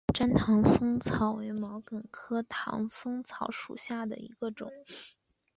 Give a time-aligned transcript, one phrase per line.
[0.15, 4.71] 粘唐松草为毛茛科唐松草属下的一个种。